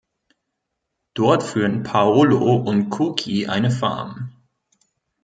Dort 1.13 1.43
führen 1.43 1.83
Paolo 1.83 2.55
und 2.55 2.89
Kuki 2.89 3.45
eine 3.45 3.69
Farm. 3.69 4.31